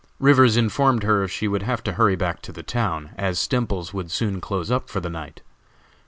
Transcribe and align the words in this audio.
Rivers 0.17 0.57
informed 0.57 1.03
her 1.03 1.27
she 1.27 1.47
would 1.47 1.61
have 1.61 1.83
to 1.83 1.91
hurry 1.91 2.15
back 2.15 2.41
to 2.41 2.51
the 2.51 2.63
town, 2.63 3.11
as 3.19 3.37
Stemples 3.37 3.93
would 3.93 4.09
soon 4.09 4.41
close 4.41 4.71
up 4.71 4.89
for 4.89 4.99
the 4.99 5.11
night. 5.11 5.41